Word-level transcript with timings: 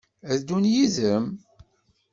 Ad 0.31 0.35
d-ddun 0.37 0.65
yid-m? 0.73 1.25